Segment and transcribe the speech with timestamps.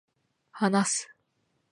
[0.51, 1.09] 話す、